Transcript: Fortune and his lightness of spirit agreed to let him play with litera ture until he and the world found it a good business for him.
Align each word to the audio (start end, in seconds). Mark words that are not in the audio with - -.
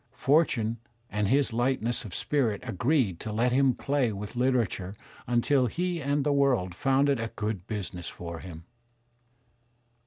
Fortune 0.17 0.79
and 1.11 1.27
his 1.27 1.53
lightness 1.53 2.03
of 2.05 2.15
spirit 2.15 2.61
agreed 2.65 3.19
to 3.19 3.31
let 3.31 3.51
him 3.51 3.75
play 3.75 4.11
with 4.11 4.35
litera 4.35 4.65
ture 4.65 4.95
until 5.27 5.67
he 5.67 6.01
and 6.01 6.23
the 6.23 6.33
world 6.33 6.73
found 6.73 7.07
it 7.07 7.19
a 7.19 7.31
good 7.35 7.67
business 7.67 8.09
for 8.09 8.39
him. 8.39 8.63